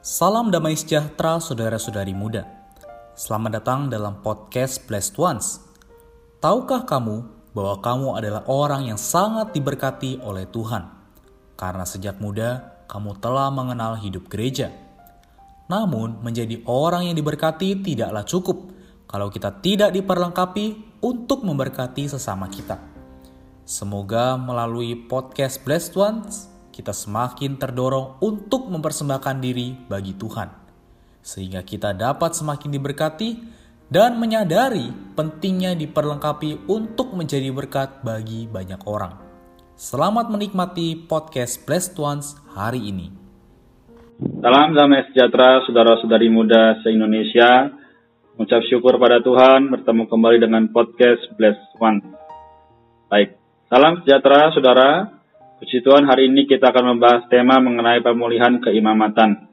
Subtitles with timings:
[0.00, 2.48] Salam damai sejahtera saudara-saudari muda.
[3.12, 5.60] Selamat datang dalam podcast Blessed Ones.
[6.40, 7.20] Tahukah kamu
[7.52, 10.88] bahwa kamu adalah orang yang sangat diberkati oleh Tuhan?
[11.52, 14.72] Karena sejak muda kamu telah mengenal hidup gereja.
[15.68, 18.72] Namun, menjadi orang yang diberkati tidaklah cukup
[19.04, 22.80] kalau kita tidak diperlengkapi untuk memberkati sesama kita.
[23.68, 26.48] Semoga melalui podcast Blessed Ones
[26.80, 30.48] kita semakin terdorong untuk mempersembahkan diri bagi Tuhan,
[31.20, 33.30] sehingga kita dapat semakin diberkati
[33.92, 39.12] dan menyadari pentingnya diperlengkapi untuk menjadi berkat bagi banyak orang.
[39.76, 43.12] Selamat menikmati podcast Blessed Ones hari ini.
[44.40, 47.76] Salam damai sejahtera saudara-saudari muda se-Indonesia.
[48.40, 52.08] Mengucap syukur pada Tuhan bertemu kembali dengan podcast Blessed Ones.
[53.12, 53.36] Baik,
[53.68, 55.19] salam sejahtera saudara.
[55.60, 59.44] Puji Tuhan, hari ini kita akan membahas tema mengenai pemulihan keimamatan.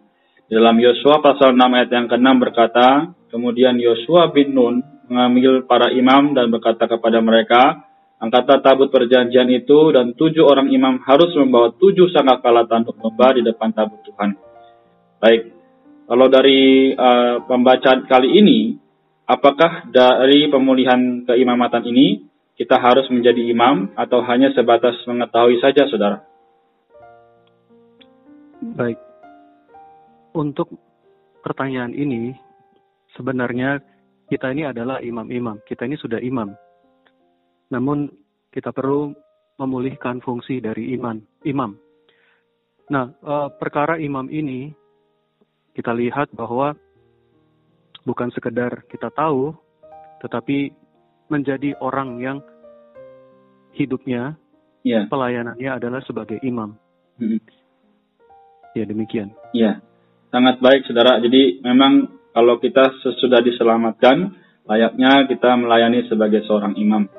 [0.47, 4.79] Dalam Yosua pasal 6 ayat yang ke-6 berkata, Kemudian Yosua bin Nun
[5.11, 7.83] mengambil para imam dan berkata kepada mereka,
[8.23, 13.43] Angkatlah tabut perjanjian itu dan tujuh orang imam harus membawa tujuh sangkakala tanduk domba di
[13.43, 14.31] depan tabut Tuhan.
[15.19, 15.51] Baik,
[16.07, 18.79] kalau dari uh, pembacaan kali ini,
[19.27, 22.26] apakah dari pemulihan keimamatan ini
[22.57, 26.25] kita harus menjadi imam atau hanya sebatas mengetahui saja, saudara?
[28.73, 28.97] Baik.
[30.33, 30.73] Untuk
[31.45, 32.33] pertanyaan ini,
[33.13, 33.77] sebenarnya
[34.25, 35.61] kita ini adalah imam-imam.
[35.69, 36.49] Kita ini sudah imam.
[37.69, 38.09] Namun
[38.49, 39.13] kita perlu
[39.61, 41.77] memulihkan fungsi dari iman, imam.
[42.89, 44.73] Nah, eh, perkara imam ini
[45.77, 46.73] kita lihat bahwa
[48.01, 49.53] bukan sekedar kita tahu,
[50.25, 50.73] tetapi
[51.27, 52.39] menjadi orang yang
[53.75, 54.35] hidupnya
[54.87, 56.79] Ya, pelayanannya adalah sebagai imam.
[57.19, 57.43] mm,
[58.71, 59.35] Ya demikian.
[59.51, 59.83] ya,
[60.31, 61.19] sangat baik, saudara.
[61.19, 64.31] Jadi memang kalau kita sesudah diselamatkan,
[64.63, 67.09] layaknya kita melayani sebagai seorang imam.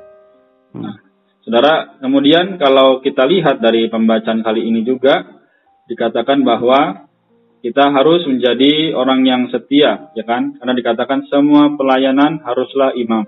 [0.73, 0.81] Hmm.
[0.81, 0.97] Nah,
[1.45, 5.27] saudara, kemudian kalau kita lihat dari pembacaan kali ini juga
[5.91, 7.11] dikatakan bahwa
[7.59, 10.55] kita harus menjadi orang yang setia, ya kan?
[10.57, 13.27] Karena dikatakan semua pelayanan haruslah imam.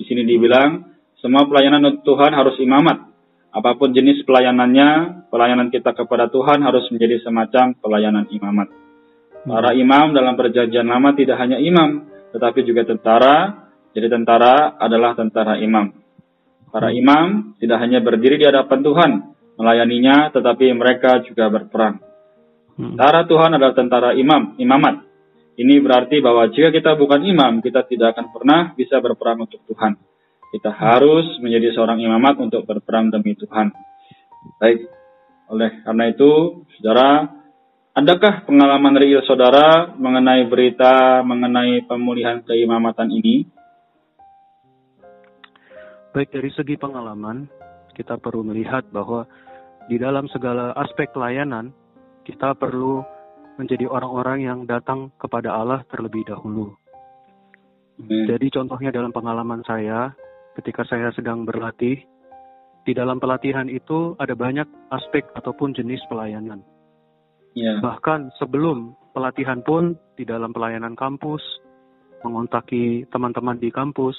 [0.00, 0.80] Di sini dibilang
[1.20, 3.12] semua pelayanan untuk Tuhan harus imamat.
[3.52, 8.72] Apa pun jenis pelayanannya, pelayanan kita kepada Tuhan harus menjadi semacam pelayanan imamat.
[9.44, 13.68] Para imam dalam perjanjian lama tidak hanya imam, tetapi juga tentara.
[13.92, 15.92] Jadi tentara adalah tentara imam.
[16.70, 19.10] Para imam tidak hanya berdiri di hadapan Tuhan,
[19.58, 21.98] melayaninya, tetapi mereka juga berperang.
[22.78, 22.94] Hmm.
[22.94, 25.09] Tentara Tuhan adalah tentara imam, imamat.
[25.60, 29.92] Ini berarti bahwa jika kita bukan imam, kita tidak akan pernah bisa berperang untuk Tuhan.
[30.56, 33.68] Kita harus menjadi seorang imamat untuk berperang demi Tuhan.
[34.56, 34.88] Baik,
[35.52, 37.28] oleh karena itu, saudara,
[37.92, 43.44] adakah pengalaman real saudara mengenai berita mengenai pemulihan keimamatan ini?
[46.16, 47.44] Baik dari segi pengalaman,
[47.92, 49.28] kita perlu melihat bahwa
[49.92, 51.68] di dalam segala aspek pelayanan,
[52.24, 53.04] kita perlu
[53.60, 56.72] menjadi orang-orang yang datang kepada Allah terlebih dahulu.
[58.00, 58.24] Amin.
[58.24, 60.16] Jadi contohnya dalam pengalaman saya,
[60.56, 62.00] ketika saya sedang berlatih,
[62.88, 66.64] di dalam pelatihan itu ada banyak aspek ataupun jenis pelayanan.
[67.52, 71.42] Ya, Bahkan sebelum pelatihan pun di dalam pelayanan kampus,
[72.24, 74.16] mengontaki teman-teman di kampus,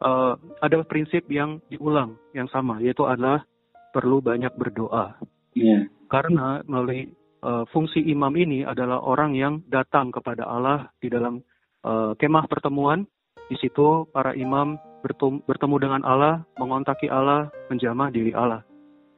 [0.00, 3.44] eh, ada prinsip yang diulang yang sama, yaitu adalah
[3.92, 5.16] perlu banyak berdoa.
[5.56, 7.12] ya, Karena melalui
[7.46, 11.38] eh, fungsi imam ini adalah orang yang datang kepada Allah di dalam
[11.86, 13.06] eh, kemah pertemuan.
[13.46, 14.74] Di situ para imam
[15.46, 18.66] bertemu dengan Allah, mengontaki Allah, menjamah diri Allah.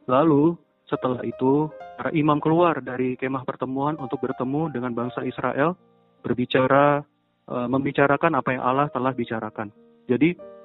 [0.05, 0.53] Lalu
[0.85, 5.73] setelah itu para imam keluar dari kemah pertemuan untuk bertemu dengan bangsa Israel,
[6.21, 7.01] berbicara,
[7.49, 9.73] eh, membicarakan apa yang Allah telah bicarakan.
[10.09, 10.61] Jadi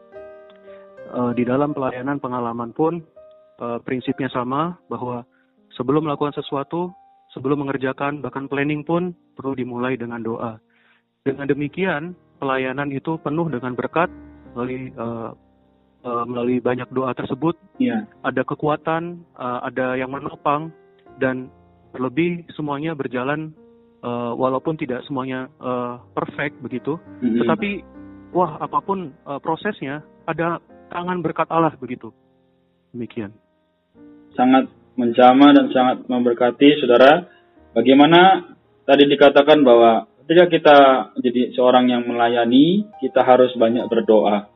[1.13, 2.97] di dalam pelayanan pengalaman pun
[3.85, 5.22] prinsipnya sama bahwa
[5.78, 6.90] sebelum melakukan sesuatu,
[7.34, 10.62] sebelum mengerjakan bahkan planning pun perlu dimulai dengan doa.
[11.26, 14.12] Dengan demikian pelayanan itu penuh dengan berkat
[14.53, 15.32] melalui eh,
[16.06, 20.70] eh, melalui banyak doa tersebut ya, ada kekuatan, eh, ada yang menopang,
[21.18, 21.50] dan
[21.96, 23.56] terlebih semuanya berjalan
[24.03, 27.41] eh, walaupun tidak semuanya eh, perfect begitu, Mm-mm.
[27.41, 27.82] tetapi
[28.36, 30.62] wah apa pun eh, prosesnya ada
[30.94, 32.14] tangan berkat Allah begitu.
[32.94, 33.34] Demikian.
[34.38, 37.25] sangat menjama dan sangat memberkati saudara.
[37.73, 38.53] Bagaimana
[38.85, 40.78] tadi dikatakan bahwa ketika kita
[41.19, 44.47] jadi seorang yang melayani, kita harus banyak berdoa.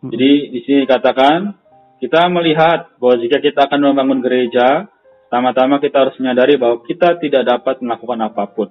[0.00, 0.10] Hmm.
[0.14, 1.54] Jadi di sini dikatakan
[1.98, 4.86] kita melihat bahwa jika kita akan membangun gereja,
[5.26, 8.68] pertama-tama kita harus menyadari bahwa kita tidak dapat melakukan apa pun.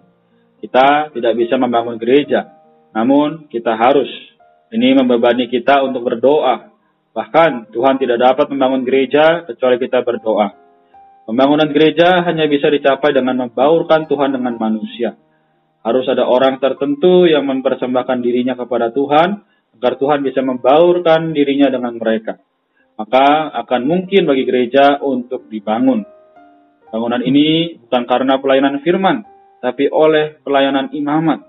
[0.63, 2.47] Kita tidak bisa membangun gereja,
[2.95, 4.07] namun kita harus.
[4.73, 6.73] Ini membebani kita untuk berdoa.
[7.13, 10.62] Bahkan Tuhan tidak dapat membangun gereja kecuali kita berdoa.
[11.24, 15.16] Pembangunan gereja hanya bisa dicapai dengan membaurkan Tuhan dengan manusia.
[15.84, 19.40] Harus ada orang tertentu yang mempersembahkan dirinya kepada Tuhan
[19.80, 22.40] agar Tuhan bisa membaurkan dirinya dengan mereka.
[23.00, 26.04] Maka akan mungkin bagi gereja untuk dibangun.
[26.94, 29.25] Bangunan ini bukan karena pelayanan firman,
[29.64, 31.42] tapi oleh pelayanan imamat.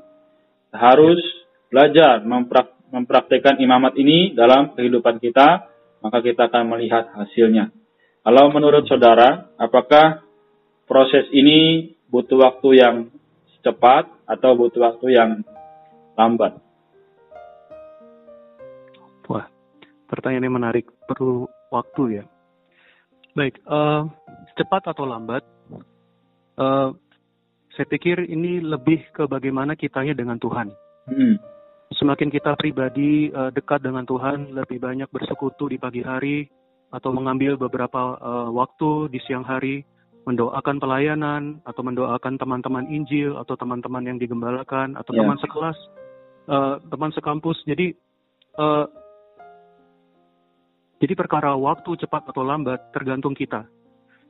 [0.72, 1.20] Harus
[1.68, 5.66] belajar memprak mempraktekkan imamat ini dalam kehidupan kita,
[5.98, 7.74] maka kita akan melihat hasilnya.
[8.24, 10.24] Kalau menurut saudara, apakah
[10.88, 12.96] proses ini butuh waktu yang
[13.60, 15.30] cepat atau butuh waktu yang
[16.16, 16.56] lambat?
[19.28, 19.44] Wah,
[20.08, 20.88] pertanyaan yang menarik.
[21.04, 22.24] Perlu waktu ya.
[23.36, 24.08] Baik, uh,
[24.56, 25.44] cepat atau lambat?
[26.56, 26.96] Uh,
[27.76, 30.72] saya pikir ini lebih ke bagaimana kitanya dengan Tuhan.
[31.12, 31.36] Hmm.
[31.92, 36.63] Semakin kita pribadi uh, dekat dengan Tuhan, lebih banyak bersekutu di pagi hari
[36.94, 39.82] atau mengambil beberapa uh, waktu di siang hari
[40.24, 45.20] mendoakan pelayanan atau mendoakan teman-teman Injil atau teman-teman yang digembalakan atau yeah.
[45.20, 45.78] teman sekelas,
[46.48, 47.58] uh, teman sekampus.
[47.68, 47.92] Jadi
[48.56, 48.86] uh,
[51.02, 53.68] jadi perkara waktu cepat atau lambat tergantung kita.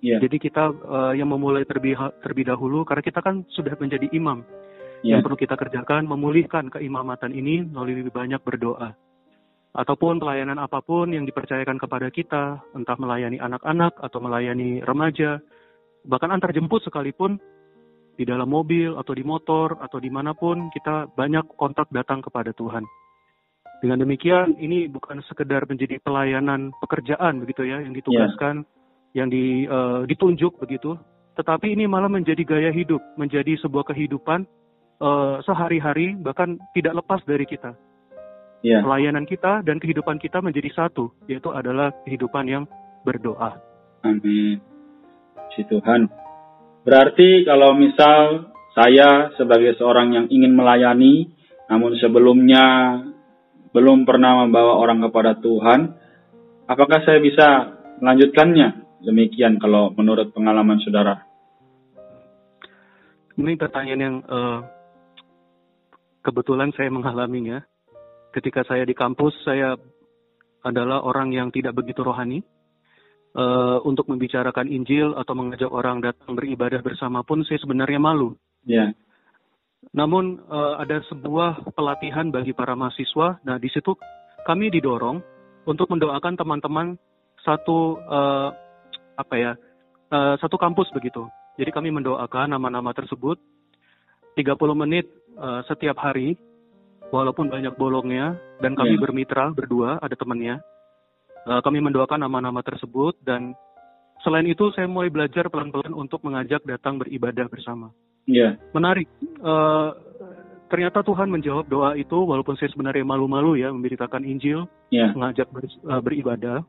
[0.03, 0.19] Yeah.
[0.19, 1.95] Jadi kita uh, yang memulai terlebih
[2.25, 4.43] terlebih dahulu karena kita kan sudah menjadi imam.
[5.07, 5.21] Yeah.
[5.21, 8.99] Yang perlu kita kerjakan memulihkan keimamatan ini melalui lebih banyak berdoa.
[9.75, 15.43] Ataupun pelayanan apa pun yang dipercayakan kepada kita, entah melayani anak-anak atau melayani remaja,
[16.07, 17.43] bahkan antar jemput sekalipun
[18.15, 22.55] di dalam mobil atau di motor atau di mana pun kita banyak kontak datang kepada
[22.55, 22.87] Tuhan.
[23.83, 29.19] Dengan demikian ini bukan sekedar menjadi pelayanan pekerjaan begitu ya yang ditugaskan, yeah.
[29.19, 30.95] yang di, uh, ditunjuk begitu,
[31.35, 34.47] tetapi ini malah menjadi gaya hidup, menjadi sebuah kehidupan
[35.03, 37.75] uh, sehari-hari bahkan tidak lepas dari kita.
[38.65, 38.81] Yeah.
[38.81, 42.65] Pelayanan kita dan kehidupan kita menjadi satu, yaitu adalah kehidupan yang
[43.05, 43.61] berdoa.
[44.01, 44.75] Amin
[45.55, 46.11] si Tuhan.
[46.85, 51.33] Berarti kalau misal saya sebagai seorang yang ingin melayani,
[51.71, 52.65] namun sebelumnya
[53.73, 55.81] belum pernah membawa orang kepada Tuhan,
[56.69, 58.85] apakah saya bisa melanjutkannya?
[59.05, 61.25] Demikian kalau menurut pengalaman saudara.
[63.35, 64.63] Ini pertanyaan yang uh,
[66.23, 67.61] kebetulan saya mengalaminya.
[68.35, 69.79] Ketika saya di kampus, saya
[70.67, 72.43] adalah orang yang tidak begitu rohani
[73.39, 78.35] uh, untuk membicarakan Injil atau mengajak orang datang beribadah bersama pun saya sebenarnya malu.
[78.67, 78.99] Yeah.
[79.95, 83.39] Namun uh, ada sebuah pelatihan bagi para mahasiswa.
[83.45, 83.95] Nah di situ
[84.49, 85.21] kami didorong
[85.69, 86.99] untuk mendoakan teman-teman
[87.45, 88.51] satu uh,
[89.15, 89.53] apa ya
[90.11, 91.29] uh, satu kampus begitu.
[91.55, 93.39] Jadi kami mendoakan nama-nama tersebut
[94.35, 95.07] 30 menit
[95.39, 96.35] uh, setiap hari
[97.15, 99.03] walaupun banyak bolongnya dan kami yeah.
[99.07, 100.59] bermitra berdua ada temannya
[101.47, 103.55] uh, kami mendoakan nama-nama tersebut dan
[104.25, 107.93] selain itu saya mulai belajar pelan-pelan untuk mengajak datang beribadah bersama.
[108.25, 108.57] Yeah.
[108.73, 109.07] Menarik.
[109.45, 109.93] Uh,
[110.73, 115.13] ternyata Tuhan menjawab doa itu walaupun saya sebenarnya malu-malu ya memberitakan Injil, yeah.
[115.13, 116.65] mengajak ber, uh, beribadah.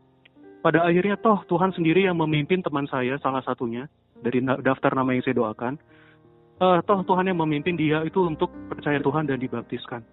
[0.59, 3.87] Pada akhirnya toh Tuhan sendiri yang memimpin teman saya salah satunya
[4.19, 5.79] dari daftar nama yang saya doakan.
[6.59, 10.03] Uh, toh Tuhan yang memimpin dia itu untuk percaya Tuhan dan dibaptiskan.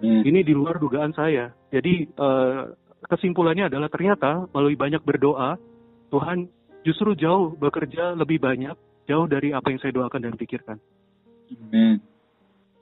[0.00, 0.22] Hmm.
[0.24, 1.52] Ini di luar dugaan saya.
[1.68, 2.72] Jadi uh,
[3.06, 5.56] kesimpulannya adalah ternyata melalui banyak berdoa,
[6.10, 6.48] Tuhan
[6.86, 8.76] justru jauh bekerja lebih banyak,
[9.08, 10.76] jauh dari apa yang saya doakan dan pikirkan.
[11.50, 12.00] Amin.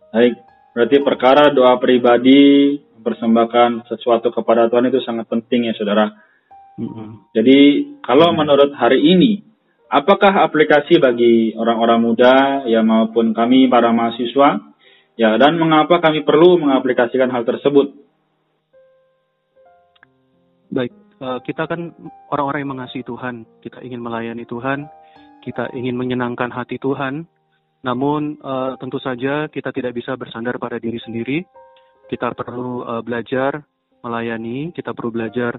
[0.08, 0.34] Baik,
[0.72, 6.12] berarti perkara doa pribadi, mempersembahkan sesuatu kepada Tuhan itu sangat penting ya saudara.
[6.76, 7.08] Mm-hmm.
[7.32, 7.58] Jadi
[8.04, 8.38] kalau mm-hmm.
[8.44, 9.40] menurut hari ini,
[9.88, 12.34] apakah aplikasi bagi orang-orang muda
[12.68, 14.67] ya maupun kami para mahasiswa
[15.18, 17.90] ya dan mengapa kami perlu mengaplikasikan hal tersebut?
[20.70, 21.90] Baik, uh, kita kan
[22.30, 24.86] orang-orang yang mengasihi Tuhan, kita ingin melayani Tuhan,
[25.42, 27.26] kita ingin menyenangkan hati Tuhan.
[27.82, 31.42] Namun uh, tentu saja kita tidak bisa bersandar pada diri sendiri.
[32.08, 33.60] Kita perlu uh, belajar
[34.06, 35.58] melayani, kita perlu belajar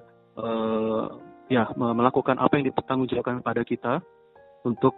[1.52, 4.00] ya melakukan apa yang dipertanggungjawabkan pada kita
[4.64, 4.96] untuk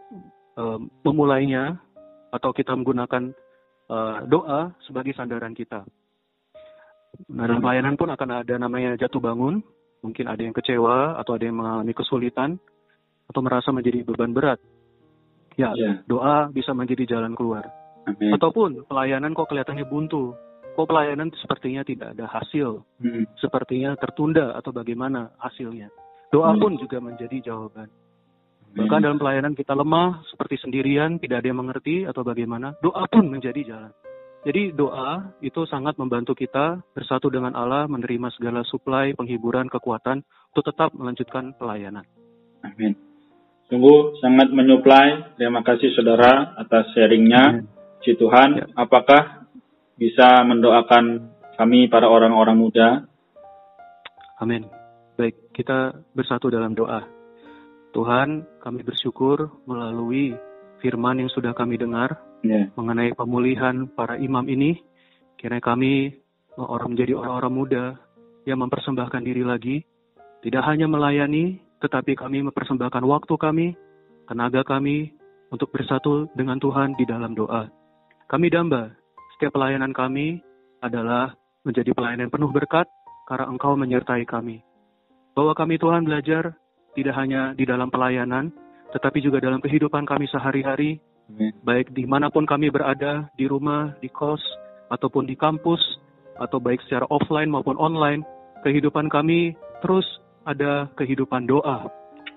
[1.01, 1.82] memulainya
[2.30, 3.34] atau kita menggunakan
[3.92, 5.84] uh, doa sebagai sandaran kita.
[7.28, 9.60] Nah, dalam pelayanan pun akan ada namanya jatuh bangun,
[10.02, 12.58] Mungkin ada yang kecewa atau ada yang mengalami kesulitan
[13.30, 14.58] atau merasa menjadi beban berat.
[15.56, 16.02] Ya, yeah.
[16.10, 17.70] doa bisa menjadi jalan keluar.
[18.10, 18.34] Amin.
[18.34, 20.34] Ataupun pelayanan kok kelihatannya buntu.
[20.74, 22.82] Kok pelayanan sepertinya tidak ada hasil.
[22.98, 23.30] Hmm.
[23.38, 25.94] Sepertinya tertunda atau bagaimana hasilnya.
[26.34, 26.62] Doa hmm.
[26.64, 27.92] pun juga menjadi jawaban.
[28.72, 33.28] Bahkan dalam pelayanan kita lemah, seperti sendirian, tidak ada yang mengerti atau bagaimana, doa pun
[33.28, 33.92] menjadi jalan.
[34.42, 40.25] Jadi doa itu sangat membantu kita bersatu dengan Allah, menerima segala suplai, penghiburan, kekuatan
[40.56, 42.08] untuk tetap melanjutkan pelayanan.
[42.66, 42.98] Amin.
[43.70, 45.38] Sungguh sangat menyuplai.
[45.38, 47.70] Terima kasih saudara atas sharingnya.
[48.01, 48.66] Si Tuhan, ya.
[48.74, 49.46] apakah
[49.94, 53.06] bisa mendoakan kami para orang-orang muda?
[54.42, 54.66] Amin.
[55.22, 57.21] Baik, kita bersatu dalam doa.
[57.92, 60.32] Tuhan, kami bersyukur melalui
[60.80, 62.72] firman yang sudah kami dengar yeah.
[62.80, 64.80] mengenai pemulihan para imam ini.
[65.36, 66.24] Kiranya kami
[66.56, 67.84] orang menjadi orang-orang muda
[68.48, 69.84] yang mempersembahkan diri lagi,
[70.42, 73.68] tidak hanya melayani, tetapi kami mempersembahkan waktu kami,
[74.26, 75.14] tenaga kami
[75.52, 77.68] untuk bersatu dengan Tuhan di dalam doa.
[78.32, 78.94] Kami damba,
[79.36, 80.40] setiap pelayanan kami
[80.80, 81.36] adalah
[81.68, 82.88] menjadi pelayanan penuh berkat
[83.28, 84.64] karena Engkau menyertai kami.
[85.36, 86.56] Bahwa kami Tuhan belajar
[86.96, 88.52] tidak hanya di dalam pelayanan,
[88.92, 91.00] tetapi juga dalam kehidupan kami sehari-hari,
[91.64, 94.44] baik di mana pun kami berada, di rumah, di kos,
[94.92, 95.80] ataupun di kampus,
[96.36, 98.26] atau baik secara offline maupun online,
[98.66, 100.06] kehidupan kami terus
[100.44, 101.88] ada kehidupan doa.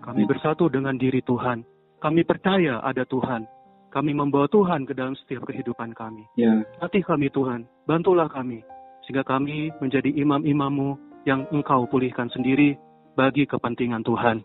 [0.04, 1.64] Kami bersatu dengan diri Tuhan.
[1.98, 3.48] Kami percaya ada Tuhan.
[3.88, 6.26] Kami membawa Tuhan ke dalam setiap kehidupan kami.
[6.36, 6.60] Ya.
[6.82, 8.60] Latih kami Tuhan, bantulah kami.
[9.06, 12.76] Sehingga kami menjadi imam-imammu yang engkau pulihkan sendiri
[13.14, 14.42] bagi kepentingan Tuhan.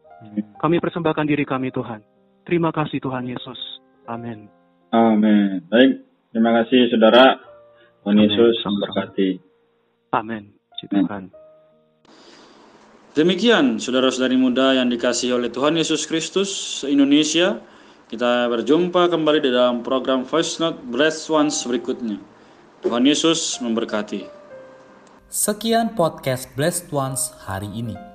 [0.62, 2.02] Kami persembahkan diri kami Tuhan.
[2.46, 3.60] Terima kasih Tuhan Yesus.
[4.10, 4.50] Amin.
[4.90, 5.62] Amin.
[5.70, 6.02] Baik,
[6.34, 7.38] terima kasih saudara.
[8.02, 9.30] Tuhan Yesus memberkati.
[10.16, 10.56] Amin.
[10.88, 11.30] Tuhan.
[13.14, 16.50] Demikian saudara-saudari muda yang dikasihi oleh Tuhan Yesus Kristus
[16.82, 17.60] se-Indonesia.
[18.10, 22.18] Kita berjumpa kembali di dalam program Voice Note Blessed Ones berikutnya.
[22.80, 24.26] Tuhan Yesus memberkati.
[25.30, 28.09] Sekian podcast Blessed Ones hari ini.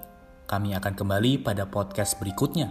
[0.44, 2.68] Kami akan kembali pada podcast berikutnya.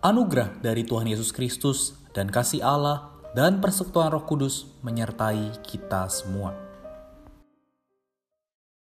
[0.00, 6.63] Anugerah dari Tuhan Yesus Kristus dan kasih Allah dan persekutuan Roh Kudus menyertai kita semua.